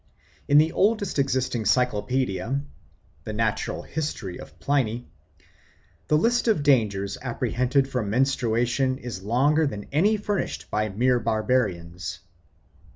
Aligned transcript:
In 0.47 0.57
the 0.57 0.71
oldest 0.71 1.19
existing 1.19 1.65
cyclopaedia 1.65 2.59
the 3.23 3.33
Natural 3.33 3.83
History 3.83 4.39
of 4.39 4.57
Pliny 4.59 5.07
the 6.07 6.17
list 6.17 6.47
of 6.47 6.63
dangers 6.63 7.19
apprehended 7.21 7.87
from 7.87 8.09
menstruation 8.09 8.97
is 8.97 9.21
longer 9.21 9.67
than 9.67 9.85
any 9.91 10.17
furnished 10.17 10.71
by 10.71 10.89
mere 10.89 11.19
barbarians. 11.19 12.19